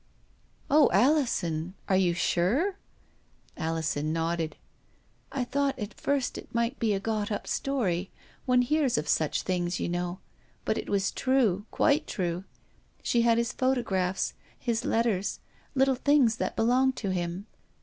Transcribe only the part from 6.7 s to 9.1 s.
be a got up story— one hears of